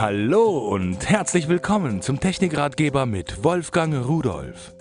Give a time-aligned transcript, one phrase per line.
[0.00, 4.72] Hallo und herzlich willkommen zum Technikratgeber mit Wolfgang Rudolf.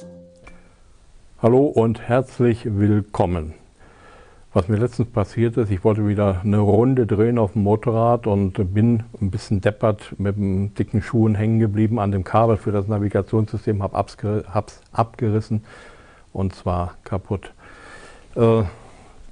[1.42, 3.56] Hallo und herzlich willkommen.
[4.54, 8.76] Was mir letztens passiert ist, ich wollte wieder eine Runde drehen auf dem Motorrad und
[8.76, 12.88] bin ein bisschen deppert mit dem dicken Schuhen hängen geblieben an dem Kabel für das
[12.88, 14.06] Navigationssystem, habe
[14.68, 15.64] es abgerissen
[16.32, 17.54] und zwar kaputt.
[18.36, 18.62] Äh,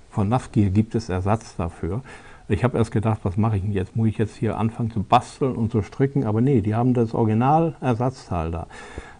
[0.09, 2.01] von Navgear gibt es Ersatz dafür.
[2.47, 3.95] Ich habe erst gedacht, was mache ich denn jetzt?
[3.95, 6.25] Muss ich jetzt hier anfangen zu basteln und zu stricken?
[6.25, 8.67] Aber nee, die haben das Original-Ersatzteil da.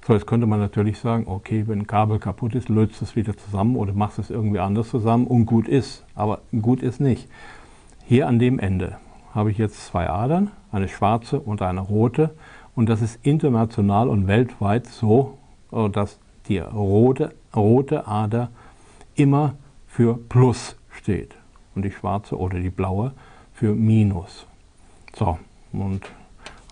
[0.05, 3.35] So, jetzt könnte man natürlich sagen, okay, wenn ein Kabel kaputt ist, löst es wieder
[3.35, 6.05] zusammen oder machst es irgendwie anders zusammen und gut ist.
[6.13, 7.27] Aber gut ist nicht.
[8.05, 8.97] Hier an dem Ende
[9.33, 12.35] habe ich jetzt zwei Adern, eine schwarze und eine rote.
[12.75, 15.39] Und das ist international und weltweit so,
[15.71, 18.49] äh, dass die rote, rote Ader
[19.15, 19.55] immer
[19.87, 21.35] für Plus steht
[21.75, 23.11] und die schwarze oder die blaue
[23.53, 24.45] für Minus.
[25.15, 25.37] So,
[25.73, 26.01] und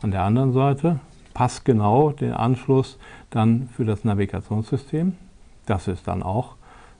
[0.01, 0.99] an der anderen Seite
[1.33, 2.97] passt genau den Anschluss
[3.29, 5.15] dann für das Navigationssystem.
[5.65, 6.55] Das ist dann auch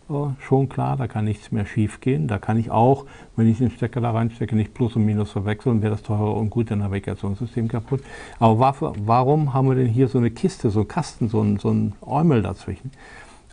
[0.09, 2.27] äh, schon klar, da kann nichts mehr schief gehen.
[2.27, 3.05] Da kann ich auch,
[3.35, 6.49] wenn ich den Stecker da reinstecke, nicht Plus und Minus verwechseln, wäre das teurer und
[6.49, 8.01] gut, der Navigationssystem kaputt.
[8.39, 8.59] Aber
[9.05, 11.93] warum haben wir denn hier so eine Kiste, so einen Kasten, so ein, so ein
[12.01, 12.91] Äumel dazwischen?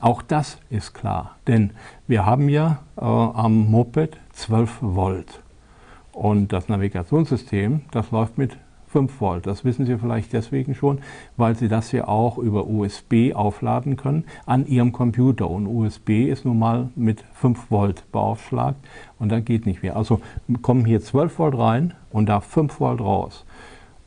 [0.00, 1.72] Auch das ist klar, denn
[2.06, 5.42] wir haben ja äh, am Moped 12 Volt
[6.12, 8.56] und das Navigationssystem, das läuft mit
[8.88, 9.46] 5 Volt.
[9.46, 11.00] Das wissen Sie vielleicht deswegen schon,
[11.36, 15.48] weil Sie das hier auch über USB aufladen können an Ihrem Computer.
[15.48, 18.80] Und USB ist nun mal mit 5 Volt beaufschlagt
[19.18, 19.96] und da geht nicht mehr.
[19.96, 20.22] Also
[20.62, 23.44] kommen hier 12 Volt rein und da 5 Volt raus.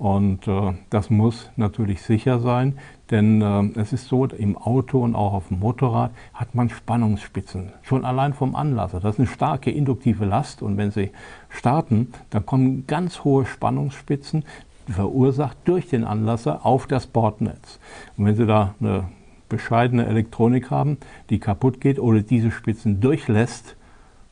[0.03, 2.77] Und äh, das muss natürlich sicher sein,
[3.09, 7.71] denn äh, es ist so, im Auto und auch auf dem Motorrad hat man Spannungsspitzen.
[7.83, 8.99] Schon allein vom Anlasser.
[8.99, 11.11] Das ist eine starke induktive Last und wenn Sie
[11.47, 14.43] starten, dann kommen ganz hohe Spannungsspitzen,
[14.89, 17.79] verursacht durch den Anlasser auf das Bordnetz.
[18.17, 19.05] Und wenn Sie da eine
[19.47, 20.97] bescheidene Elektronik haben,
[21.29, 23.77] die kaputt geht oder diese Spitzen durchlässt,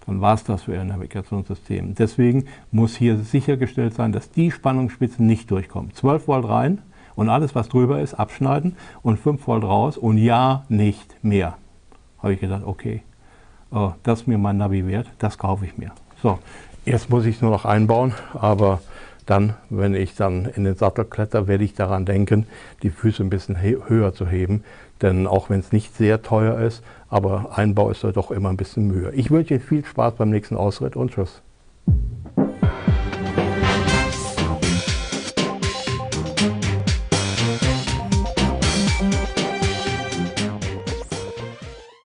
[0.06, 1.96] dann war es das für Ihr Navigationssystem.
[1.96, 5.94] Deswegen muss hier sichergestellt sein, dass die Spannungsspitzen nicht durchkommen.
[5.94, 6.82] 12 Volt rein
[7.16, 11.58] und alles, was drüber ist, abschneiden und 5 Volt raus und ja, nicht mehr.
[12.20, 13.04] Habe ich gedacht, okay,
[13.72, 15.92] äh, das ist mir mein Navi wert, das kaufe ich mir.
[16.22, 16.40] So,
[16.86, 18.82] jetzt muss ich es nur noch einbauen, aber
[19.26, 22.48] dann, wenn ich dann in den Sattel kletter, werde ich daran denken,
[22.84, 24.64] die Füße ein bisschen höher zu heben.
[25.02, 28.58] Denn auch wenn es nicht sehr teuer ist, aber Einbau ist da doch immer ein
[28.58, 29.12] bisschen Mühe.
[29.14, 31.42] Ich wünsche Ihnen viel Spaß beim nächsten Ausritt und Tschüss.